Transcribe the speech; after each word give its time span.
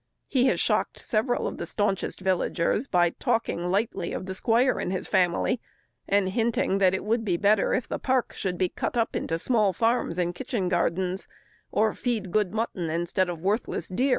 He 0.27 0.47
has 0.47 0.59
shocked 0.59 0.97
several 0.97 1.45
of 1.45 1.57
the 1.59 1.67
staunchest 1.67 2.21
villagers 2.21 2.87
by 2.87 3.11
talking 3.11 3.69
lightly 3.69 4.13
of 4.13 4.25
the 4.25 4.33
squire 4.33 4.79
and 4.79 4.91
his 4.91 5.07
family; 5.07 5.61
and 6.07 6.29
hinting 6.29 6.79
that 6.79 6.95
it 6.95 7.03
would 7.03 7.23
be 7.23 7.37
better 7.37 7.79
the 7.87 7.99
park 7.99 8.33
should 8.33 8.57
be 8.57 8.69
cut 8.69 8.97
up 8.97 9.15
into 9.15 9.37
small 9.37 9.73
farms 9.73 10.17
and 10.17 10.33
kitchen 10.33 10.69
gardens, 10.69 11.27
or 11.71 11.93
feed 11.93 12.31
good 12.31 12.51
mutton 12.51 12.89
instead 12.89 13.29
of 13.29 13.41
worthless 13.41 13.89
deer. 13.89 14.09